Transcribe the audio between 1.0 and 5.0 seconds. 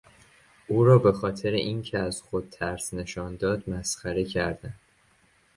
خاطر اینکه از خود ترس نشان داد مسخره کردند.